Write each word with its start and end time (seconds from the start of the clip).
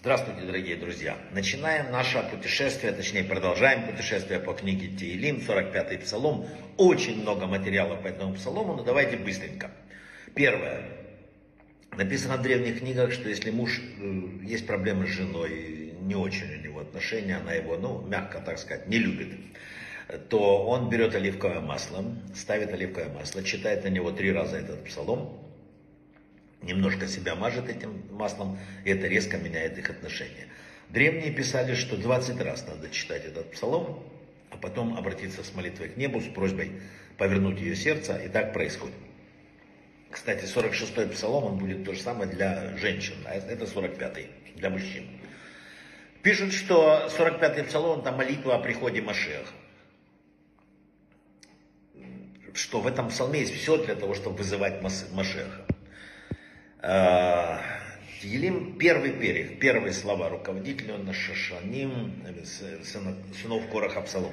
Здравствуйте, 0.00 0.42
дорогие 0.46 0.76
друзья! 0.76 1.16
Начинаем 1.32 1.90
наше 1.90 2.22
путешествие, 2.30 2.92
точнее 2.92 3.24
продолжаем 3.24 3.86
путешествие 3.86 4.40
по 4.40 4.52
книге 4.52 4.88
Теилим, 4.88 5.36
45-й 5.38 5.98
псалом. 5.98 6.44
Очень 6.76 7.22
много 7.22 7.46
материала 7.46 7.96
по 7.96 8.08
этому 8.08 8.34
псалому, 8.34 8.74
но 8.74 8.84
давайте 8.84 9.16
быстренько. 9.16 9.70
Первое. 10.34 10.82
Написано 11.96 12.36
в 12.36 12.42
древних 12.42 12.80
книгах, 12.80 13.10
что 13.12 13.30
если 13.30 13.50
муж, 13.50 13.80
э, 13.80 14.22
есть 14.42 14.66
проблемы 14.66 15.06
с 15.06 15.10
женой, 15.10 15.94
не 16.02 16.14
очень 16.14 16.58
у 16.58 16.62
него 16.62 16.80
отношения, 16.80 17.36
она 17.36 17.54
его, 17.54 17.78
ну, 17.78 18.06
мягко 18.06 18.40
так 18.40 18.58
сказать, 18.58 18.86
не 18.86 18.98
любит, 18.98 19.28
то 20.28 20.66
он 20.66 20.90
берет 20.90 21.14
оливковое 21.14 21.60
масло, 21.60 22.04
ставит 22.34 22.70
оливковое 22.74 23.08
масло, 23.08 23.42
читает 23.42 23.84
на 23.84 23.88
него 23.88 24.10
три 24.10 24.30
раза 24.30 24.58
этот 24.58 24.84
псалом, 24.84 25.45
немножко 26.66 27.06
себя 27.06 27.34
мажет 27.34 27.68
этим 27.68 28.02
маслом, 28.10 28.58
и 28.84 28.90
это 28.90 29.06
резко 29.06 29.38
меняет 29.38 29.78
их 29.78 29.88
отношения. 29.88 30.48
Древние 30.90 31.32
писали, 31.32 31.74
что 31.74 31.96
20 31.96 32.40
раз 32.42 32.66
надо 32.66 32.90
читать 32.90 33.24
этот 33.24 33.50
псалом, 33.52 34.02
а 34.50 34.56
потом 34.56 34.96
обратиться 34.96 35.42
с 35.42 35.54
молитвой 35.54 35.88
к 35.88 35.96
небу, 35.96 36.20
с 36.20 36.26
просьбой 36.26 36.72
повернуть 37.18 37.60
ее 37.60 37.74
сердце, 37.74 38.16
и 38.16 38.28
так 38.28 38.52
происходит. 38.52 38.94
Кстати, 40.10 40.44
46-й 40.44 41.08
псалом, 41.08 41.44
он 41.44 41.58
будет 41.58 41.84
то 41.84 41.92
же 41.92 42.00
самое 42.00 42.30
для 42.30 42.76
женщин, 42.76 43.16
а 43.26 43.34
это 43.34 43.64
45-й 43.64 44.30
для 44.54 44.70
мужчин. 44.70 45.08
Пишут, 46.22 46.52
что 46.52 47.08
45-й 47.16 47.64
псалом, 47.64 48.02
там 48.02 48.16
молитва 48.16 48.56
о 48.56 48.58
приходе 48.58 49.02
Машеха. 49.02 49.52
Что 52.54 52.80
в 52.80 52.86
этом 52.86 53.10
псалме 53.10 53.40
есть 53.40 53.54
все 53.54 53.76
для 53.84 53.94
того, 53.94 54.14
чтобы 54.14 54.38
вызывать 54.38 54.80
Машеха. 54.82 55.66
Елим 58.22 58.78
первый 58.78 59.10
перех, 59.10 59.58
первые 59.58 59.92
слова 59.92 60.28
руководителя 60.28 60.94
он 60.94 61.12
Шашаним, 61.12 62.22
сынов 63.42 63.68
Короха 63.70 64.02
Псалом. 64.02 64.32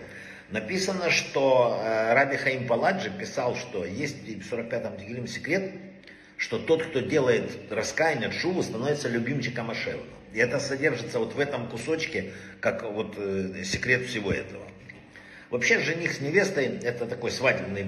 Написано, 0.49 1.09
что 1.09 1.81
э, 1.83 2.13
Раби 2.13 2.37
Хаим 2.37 2.67
Паладжи 2.67 3.09
писал, 3.09 3.55
что 3.55 3.85
есть 3.85 4.17
в 4.17 4.53
45-м 4.53 4.97
Тегилим 4.97 5.25
секрет, 5.25 5.71
что 6.37 6.59
тот, 6.59 6.83
кто 6.83 6.99
делает 6.99 7.71
раскаяние, 7.71 8.31
шуву, 8.31 8.61
становится 8.61 9.09
любимчиком 9.09 9.71
Ашева. 9.71 10.03
И 10.31 10.38
это 10.38 10.59
содержится 10.59 11.17
вот 11.17 11.33
в 11.33 11.39
этом 11.39 11.67
кусочке, 11.69 12.33
как 12.59 12.83
вот 12.83 13.15
э, 13.17 13.63
секрет 13.63 14.05
всего 14.05 14.31
этого. 14.31 14.63
Вообще 15.49 15.79
жених 15.79 16.13
с 16.13 16.19
невестой, 16.19 16.65
это 16.83 17.07
такой 17.07 17.31
свадебный 17.31 17.85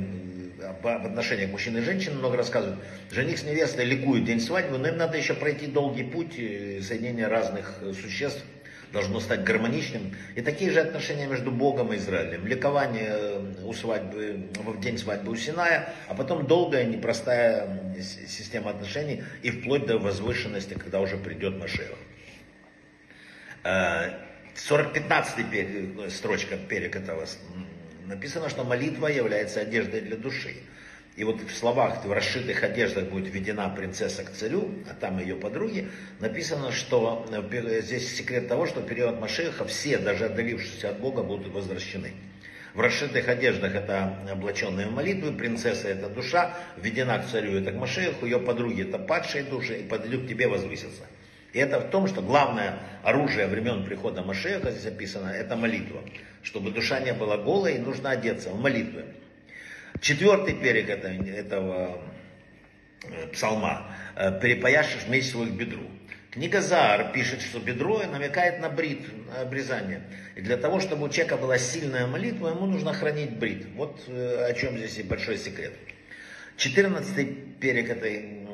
об 0.70 0.88
отношениях 0.88 1.52
мужчин 1.52 1.78
и 1.78 1.82
женщин 1.82 2.18
много 2.18 2.38
рассказывают. 2.38 2.80
Жених 3.12 3.40
с 3.40 3.44
невестой 3.44 3.84
ликуют 3.86 4.24
день 4.26 4.40
свадьбы, 4.40 4.78
но 4.78 4.88
им 4.88 4.98
надо 4.98 5.18
еще 5.18 5.34
пройти 5.34 5.66
долгий 5.68 6.04
путь 6.04 6.38
э, 6.38 6.82
соединения 6.82 7.28
разных 7.28 7.80
э, 7.82 7.92
существ 7.94 8.44
должно 8.92 9.20
стать 9.20 9.44
гармоничным. 9.44 10.16
И 10.36 10.42
такие 10.42 10.72
же 10.72 10.80
отношения 10.80 11.28
между 11.28 11.52
Богом 11.52 11.92
и 11.92 11.98
Израилем. 11.98 12.48
Ликование 12.48 13.10
э, 13.10 13.54
у 13.64 13.74
свадьбы, 13.74 14.48
в 14.56 14.80
день 14.80 14.98
свадьбы 14.98 15.32
у 15.32 15.36
Синая, 15.36 15.90
а 16.08 16.16
потом 16.16 16.48
долгая, 16.48 16.86
непростая 16.86 17.94
система 18.02 18.72
отношений 18.72 19.24
и 19.44 19.52
вплоть 19.52 19.86
до 19.86 19.98
возвышенности, 19.98 20.76
когда 20.76 21.02
уже 21.02 21.18
придет 21.18 21.58
Машех. 21.58 21.92
40-15 23.64 26.10
строчка 26.10 26.56
перек 26.56 26.96
этого 26.96 27.26
написано, 28.08 28.50
что 28.50 28.64
молитва 28.64 29.08
является 29.08 29.62
одеждой 29.62 30.02
для 30.02 30.18
души. 30.18 30.56
И 31.16 31.24
вот 31.24 31.42
в 31.42 31.56
словах, 31.56 32.04
в 32.04 32.12
расшитых 32.12 32.64
одеждах 32.64 33.06
будет 33.06 33.34
введена 33.34 33.70
принцесса 33.70 34.24
к 34.24 34.32
царю, 34.32 34.70
а 34.90 34.94
там 34.94 35.18
ее 35.20 35.36
подруги, 35.36 35.90
написано, 36.20 36.72
что 36.74 37.26
здесь 37.82 38.18
секрет 38.18 38.50
того, 38.50 38.66
что 38.66 38.82
в 38.82 38.86
период 38.86 39.20
Машеха 39.22 39.64
все, 39.66 39.98
даже 39.98 40.26
отдалившиеся 40.26 40.90
от 40.90 41.00
Бога, 41.00 41.24
будут 41.24 41.54
возвращены. 41.54 42.12
В 42.74 42.82
расшитых 42.82 43.30
одеждах 43.30 43.74
это 43.74 44.20
облаченные 44.30 44.88
молитвы, 44.88 45.32
принцесса 45.32 45.88
это 45.88 46.10
душа, 46.10 46.54
введена 46.76 47.20
к 47.20 47.28
царю 47.28 47.58
это 47.58 47.72
к 47.72 47.76
Машеху, 47.76 48.26
ее 48.26 48.40
подруги 48.40 48.82
это 48.82 49.00
падшие 49.00 49.46
души, 49.46 49.78
и 49.78 49.84
подойдут 49.84 50.26
к 50.26 50.28
тебе 50.28 50.50
возвысятся. 50.50 51.04
И 51.56 51.58
это 51.58 51.80
в 51.80 51.90
том, 51.90 52.06
что 52.10 52.22
главное 52.22 52.80
оружие 53.02 53.48
времен 53.48 53.86
прихода 53.86 54.22
Машеха, 54.22 54.72
здесь 54.72 54.88
описано, 54.88 55.30
это 55.30 55.56
молитва. 55.56 56.02
Чтобы 56.44 56.72
душа 56.72 57.00
не 57.00 57.14
была 57.14 57.38
голой, 57.38 57.78
нужно 57.78 58.10
одеться 58.10 58.50
в 58.50 58.60
молитвы. 58.60 59.06
Четвертый 60.02 60.56
перек 60.56 60.90
этого, 60.90 61.14
этого 61.14 62.02
э, 63.06 63.28
псалма. 63.28 63.90
Э, 64.18 64.38
«Перепояшешь 64.38 65.08
меч 65.08 65.30
свою 65.30 65.48
к 65.48 65.56
бедру». 65.56 65.84
Книга 66.30 66.60
Заар 66.60 67.14
пишет, 67.14 67.40
что 67.40 67.60
бедро 67.60 68.04
намекает 68.04 68.60
на 68.60 68.68
брит, 68.68 69.08
на 69.30 69.44
обрезание. 69.44 70.02
И 70.36 70.42
для 70.42 70.58
того, 70.58 70.82
чтобы 70.82 71.06
у 71.06 71.10
человека 71.10 71.38
была 71.38 71.58
сильная 71.58 72.06
молитва, 72.06 72.50
ему 72.50 72.66
нужно 72.66 72.92
хранить 72.92 73.32
брит. 73.38 73.66
Вот 73.78 74.02
э, 74.10 74.48
о 74.50 74.54
чем 74.56 74.78
здесь 74.78 74.98
и 74.98 75.04
большой 75.04 75.38
секрет. 75.38 75.72
Четырнадцатый 76.58 77.28
перек 77.62 77.90
этой 77.90 78.46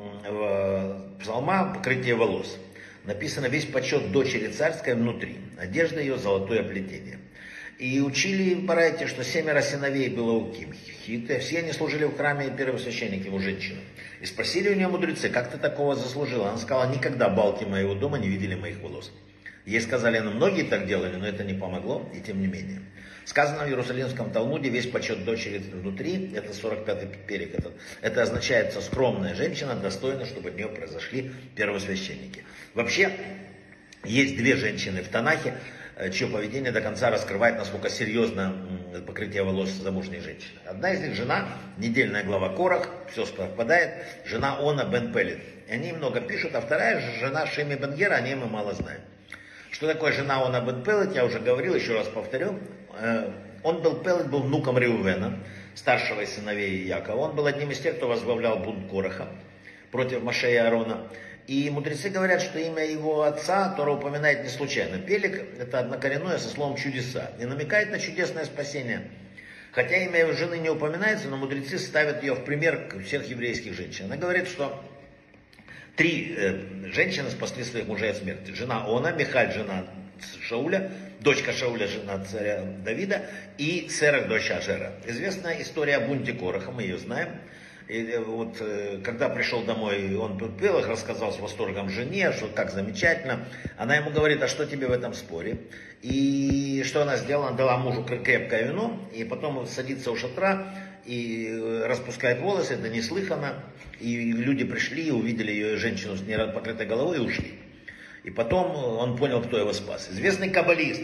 псалма– 1.18 1.74
покрытие 1.74 2.14
волос. 2.14 2.60
Написано 3.04 3.46
весь 3.46 3.64
почет 3.64 4.12
дочери 4.12 4.48
царской 4.48 4.94
внутри, 4.94 5.36
одежда 5.58 6.00
ее 6.00 6.18
золотое 6.18 6.60
оплетение. 6.60 7.18
И 7.78 8.00
учили 8.00 8.54
Барайте, 8.54 9.08
что 9.08 9.24
семеро 9.24 9.60
сыновей 9.60 10.08
было 10.08 10.32
у 10.32 10.52
Кимхита, 10.52 11.40
все 11.40 11.58
они 11.58 11.72
служили 11.72 12.04
в 12.04 12.16
храме 12.16 12.54
первосвященники, 12.56 13.26
его 13.26 13.40
женщины. 13.40 13.80
И 14.20 14.26
спросили 14.26 14.68
у 14.68 14.74
нее 14.74 14.86
мудрецы, 14.86 15.28
как 15.30 15.50
ты 15.50 15.58
такого 15.58 15.96
заслужила? 15.96 16.50
Она 16.50 16.58
сказала, 16.58 16.92
никогда 16.92 17.28
балки 17.28 17.64
моего 17.64 17.94
дома 17.94 18.18
не 18.18 18.28
видели 18.28 18.54
моих 18.54 18.80
волос. 18.80 19.10
Ей 19.64 19.80
сказали, 19.80 20.18
ну 20.18 20.32
многие 20.32 20.64
так 20.64 20.86
делали, 20.86 21.16
но 21.16 21.26
это 21.26 21.44
не 21.44 21.54
помогло, 21.54 22.10
и 22.14 22.20
тем 22.20 22.40
не 22.40 22.46
менее. 22.46 22.80
Сказано 23.24 23.64
в 23.64 23.68
Иерусалимском 23.68 24.32
Талмуде, 24.32 24.68
весь 24.68 24.86
почет 24.86 25.24
дочери 25.24 25.58
внутри, 25.58 26.32
это 26.34 26.50
45-й 26.50 27.26
перек, 27.26 27.54
это, 27.54 27.72
это 28.00 28.22
означает, 28.22 28.72
что 28.72 28.80
скромная 28.80 29.34
женщина 29.34 29.76
достойна, 29.76 30.26
чтобы 30.26 30.48
от 30.48 30.56
нее 30.56 30.68
произошли 30.68 31.30
первосвященники. 31.54 32.44
Вообще, 32.74 33.12
есть 34.04 34.36
две 34.36 34.56
женщины 34.56 35.02
в 35.02 35.08
Танахе, 35.08 35.54
Э, 35.94 36.10
чье 36.10 36.26
поведение 36.26 36.72
до 36.72 36.80
конца 36.80 37.10
раскрывает, 37.10 37.58
насколько 37.58 37.90
серьезно 37.90 38.54
покрытие 39.06 39.42
волос 39.42 39.68
замужней 39.70 40.20
женщины. 40.20 40.58
Одна 40.66 40.92
из 40.92 41.00
них 41.00 41.14
жена, 41.14 41.48
недельная 41.76 42.24
глава 42.24 42.56
Корах, 42.56 42.88
все 43.10 43.26
совпадает, 43.26 44.04
жена 44.24 44.58
Она 44.58 44.84
Бен 44.84 45.12
Пелет. 45.12 45.38
Они 45.70 45.92
много 45.92 46.20
пишут, 46.20 46.54
а 46.54 46.60
вторая 46.60 47.00
жена 47.20 47.46
Шеми 47.46 47.74
Бенгера, 47.74 48.14
о 48.14 48.20
ней 48.20 48.34
мы 48.34 48.46
мало 48.46 48.74
знаем. 48.74 49.00
Что 49.72 49.86
такое 49.86 50.12
жена 50.12 50.44
Она 50.44 50.60
Бен 50.60 50.84
Пелет, 50.84 51.14
я 51.14 51.24
уже 51.24 51.40
говорил, 51.40 51.74
еще 51.74 51.94
раз 51.94 52.06
повторю. 52.06 52.58
Э, 52.94 53.30
он 53.62 53.80
был 53.80 53.96
Пелет, 53.96 54.28
был 54.28 54.42
внуком 54.42 54.76
Риувена, 54.76 55.38
старшего 55.74 56.20
из 56.20 56.34
сыновей 56.34 56.84
Якова. 56.84 57.30
Он 57.30 57.34
был 57.34 57.46
одним 57.46 57.70
из 57.70 57.80
тех, 57.80 57.96
кто 57.96 58.06
возглавлял 58.06 58.58
бунт 58.58 58.90
Кораха 58.90 59.28
против 59.90 60.22
Машея 60.22 60.52
и 60.52 60.66
Аарона. 60.66 61.08
И 61.46 61.70
мудрецы 61.70 62.10
говорят, 62.10 62.42
что 62.42 62.58
имя 62.58 62.84
его 62.84 63.22
отца 63.22 63.70
Тора 63.74 63.92
упоминает 63.92 64.42
не 64.44 64.50
случайно. 64.50 64.98
Пелик– 64.98 65.42
это 65.58 65.78
однокоренное 65.78 66.36
со 66.36 66.50
словом 66.50 66.76
«чудеса» 66.76 67.30
и 67.40 67.46
намекает 67.46 67.90
на 67.90 67.98
чудесное 67.98 68.44
спасение. 68.44 69.08
Хотя 69.72 69.96
имя 69.96 70.20
его 70.20 70.32
жены 70.32 70.58
не 70.58 70.68
упоминается, 70.68 71.28
но 71.28 71.38
мудрецы 71.38 71.78
ставят 71.78 72.22
ее 72.22 72.34
в 72.34 72.44
пример 72.44 72.92
всех 73.06 73.26
еврейских 73.26 73.72
женщин. 73.72 74.04
Она 74.04 74.18
говорит, 74.18 74.48
что 74.48 74.84
три 75.96 76.34
э, 76.36 76.90
женщины 76.92 77.30
спасли 77.30 77.64
своих 77.64 77.86
мужей 77.86 78.10
от 78.10 78.18
смерти. 78.18 78.52
Жена 78.52 78.84
Она, 78.86 79.12
Михаль, 79.12 79.52
жена 79.52 79.84
Шауля, 80.40 80.90
дочка 81.20 81.52
Шауля, 81.52 81.86
жена 81.88 82.24
царя 82.24 82.62
Давида, 82.84 83.22
и 83.58 83.88
Сера, 83.88 84.26
дочь 84.26 84.50
Ашера. 84.50 84.92
Известная 85.06 85.60
история 85.60 85.96
о 85.96 86.00
бунте 86.00 86.32
Короха, 86.32 86.70
мы 86.70 86.82
ее 86.82 86.98
знаем. 86.98 87.28
И 87.88 88.04
э, 88.04 88.20
вот 88.20 88.56
э, 88.60 89.00
когда 89.04 89.28
пришел 89.28 89.62
домой, 89.64 90.14
он 90.16 90.38
пел 90.56 90.78
их, 90.78 90.88
рассказал 90.88 91.32
с 91.32 91.38
восторгом 91.38 91.90
жене, 91.90 92.32
что 92.32 92.46
как 92.46 92.70
замечательно. 92.70 93.46
Она 93.76 93.96
ему 93.96 94.10
говорит, 94.10 94.42
а 94.42 94.48
что 94.48 94.66
тебе 94.66 94.86
в 94.86 94.92
этом 94.92 95.14
споре? 95.14 95.58
И 96.00 96.82
что 96.86 97.02
она 97.02 97.16
сделала? 97.16 97.48
Она 97.48 97.56
дала 97.56 97.76
мужу 97.76 98.04
крепкое 98.04 98.68
вино, 98.68 98.98
и 99.12 99.24
потом 99.24 99.66
садится 99.66 100.10
у 100.10 100.16
шатра 100.16 100.72
и 101.04 101.48
э, 101.50 101.86
распускает 101.86 102.40
волосы, 102.40 102.74
это 102.74 102.88
неслыханно. 102.88 103.62
И 104.00 104.32
люди 104.32 104.64
пришли, 104.64 105.10
увидели 105.10 105.52
ее 105.52 105.76
женщину 105.76 106.16
с 106.16 106.22
покрытой 106.52 106.86
головой 106.86 107.16
и 107.16 107.20
ушли. 107.20 107.54
И 108.24 108.30
потом 108.30 108.74
он 108.76 109.16
понял, 109.16 109.42
кто 109.42 109.58
его 109.58 109.72
спас. 109.72 110.08
Известный 110.10 110.50
каббалист, 110.50 111.02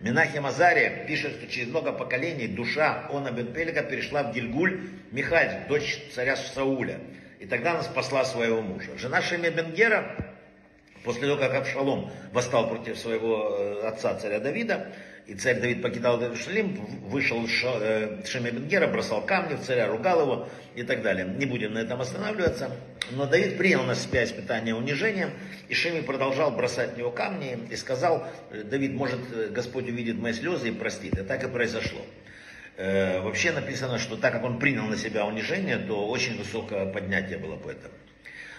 Минахим 0.00 0.44
Азария 0.44 1.06
пишет, 1.06 1.32
что 1.32 1.46
через 1.46 1.68
много 1.68 1.92
поколений 1.92 2.46
душа 2.46 3.08
Она 3.10 3.30
бен 3.30 3.52
Пелика 3.52 3.82
перешла 3.82 4.22
в 4.24 4.34
Гильгуль 4.34 4.80
Михаль, 5.12 5.66
дочь 5.68 5.98
царя 6.12 6.36
Сауля. 6.36 7.00
И 7.40 7.46
тогда 7.46 7.72
она 7.72 7.82
спасла 7.82 8.24
своего 8.24 8.60
мужа. 8.60 8.90
Жена 8.98 9.22
Шеме 9.22 9.50
Бенгера, 9.50 10.23
после 11.04 11.26
того, 11.26 11.38
как 11.38 11.54
Абшалом 11.54 12.10
восстал 12.32 12.68
против 12.68 12.98
своего 12.98 13.56
э, 13.58 13.86
отца, 13.86 14.14
царя 14.14 14.40
Давида, 14.40 14.92
и 15.26 15.34
царь 15.34 15.60
Давид 15.60 15.80
покидал 15.80 16.20
Иерусалим, 16.20 16.74
вышел 17.06 17.46
э, 17.46 18.22
Шеми 18.26 18.50
Бенгера, 18.50 18.86
бросал 18.88 19.24
камни 19.24 19.54
в 19.54 19.60
царя, 19.60 19.86
ругал 19.86 20.20
его 20.20 20.48
и 20.74 20.82
так 20.82 21.02
далее. 21.02 21.26
Не 21.26 21.46
будем 21.46 21.74
на 21.74 21.78
этом 21.78 22.00
останавливаться. 22.00 22.70
Но 23.10 23.26
Давид 23.26 23.56
принял 23.56 23.84
на 23.84 23.94
себя 23.94 24.24
испытание 24.24 24.74
унижением, 24.74 25.30
и 25.68 25.74
Шеми 25.74 26.00
продолжал 26.00 26.50
бросать 26.50 26.94
в 26.94 26.98
него 26.98 27.10
камни 27.10 27.58
и 27.70 27.76
сказал, 27.76 28.26
Давид, 28.50 28.92
может, 28.92 29.52
Господь 29.52 29.88
увидит 29.88 30.16
мои 30.16 30.32
слезы 30.32 30.68
и 30.68 30.72
простит. 30.72 31.18
И 31.18 31.22
так 31.22 31.42
и 31.44 31.48
произошло. 31.48 32.00
Э, 32.76 33.20
вообще 33.20 33.52
написано, 33.52 33.98
что 33.98 34.16
так 34.16 34.32
как 34.32 34.44
он 34.44 34.58
принял 34.58 34.84
на 34.84 34.96
себя 34.96 35.24
унижение, 35.26 35.78
то 35.78 36.06
очень 36.08 36.36
высокое 36.36 36.86
поднятие 36.86 37.38
было 37.38 37.56
по 37.56 37.70
этому. 37.70 37.94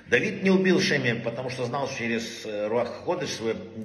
Давид 0.07 0.43
не 0.43 0.51
убил 0.51 0.79
Шеми, 0.79 1.19
потому 1.19 1.49
что 1.49 1.65
знал 1.65 1.89
через 1.89 2.45
э, 2.45 2.67
Руах 2.67 3.03
Ходыш, 3.05 3.39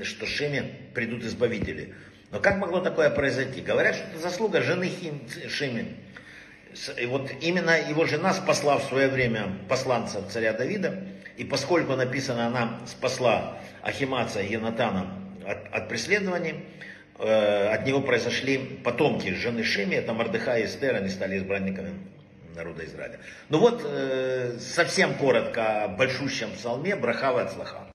что 0.05 0.27
Шеми 0.27 0.71
придут 0.95 1.25
избавители. 1.25 1.95
Но 2.31 2.41
как 2.41 2.59
могло 2.59 2.81
такое 2.81 3.09
произойти? 3.09 3.63
Говорят, 3.63 3.95
что 3.95 4.05
это 4.05 4.19
заслуга 4.19 4.61
жены 4.61 4.91
Шими. 5.49 5.97
И 7.01 7.07
вот 7.07 7.31
именно 7.41 7.71
его 7.71 8.05
жена 8.05 8.35
спасла 8.35 8.79
в 8.79 8.85
свое 8.85 9.09
время 9.09 9.49
посланца 9.69 10.23
царя 10.29 10.53
Давида. 10.53 11.05
И 11.39 11.45
поскольку 11.45 11.97
написано, 11.97 12.47
она 12.47 12.81
спасла 12.87 13.59
Ахимаца 13.83 14.43
и 14.43 14.53
Янатана 14.53 15.19
от, 15.47 15.73
от 15.73 15.89
преследований, 15.89 16.67
э, 17.19 17.69
от 17.69 17.87
него 17.87 18.03
произошли 18.03 18.59
потомки 18.85 19.33
жены 19.33 19.65
Шими, 19.65 19.95
это 19.95 20.13
Мордыха 20.13 20.59
и 20.59 20.67
Эстер, 20.67 20.97
они 20.97 21.09
стали 21.09 21.39
избранниками 21.39 21.95
народа 22.55 22.85
Израиля. 22.85 23.21
Ну 23.49 23.59
вот, 23.59 23.83
э, 23.85 24.59
совсем 24.59 25.15
коротко 25.15 25.85
о 25.85 25.89
большущем 25.89 26.53
псалме 26.53 26.97
Брахава 26.97 27.43
от 27.43 27.53
Слаха. 27.53 27.91